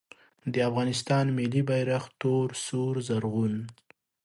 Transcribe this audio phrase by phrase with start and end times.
[0.53, 3.53] د افغانستان ملي بیرغ تور سور زرغون